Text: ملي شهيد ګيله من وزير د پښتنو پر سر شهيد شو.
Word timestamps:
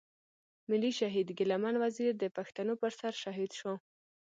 ملي 0.69 0.91
شهيد 0.99 1.27
ګيله 1.37 1.57
من 1.63 1.75
وزير 1.83 2.11
د 2.17 2.25
پښتنو 2.37 2.73
پر 2.81 2.91
سر 2.99 3.13
شهيد 3.23 3.51
شو. 3.59 3.73